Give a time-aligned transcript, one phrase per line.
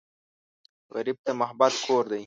[0.95, 2.19] غریب ته محبت کور دی